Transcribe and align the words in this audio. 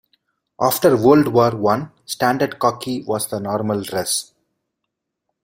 After 0.59 0.97
World 0.97 1.27
War 1.27 1.51
One 1.51 1.91
standard 2.05 2.57
khaki 2.59 3.03
was 3.03 3.27
the 3.27 3.39
normal 3.39 3.83
dress. 3.83 4.33